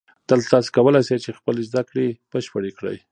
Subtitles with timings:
[0.29, 2.97] دلته تاسو کولای شئ چې خپلې زده کړې بشپړې کړئ